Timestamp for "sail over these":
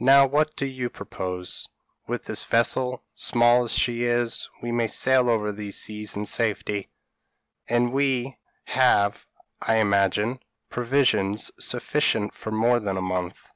4.88-5.78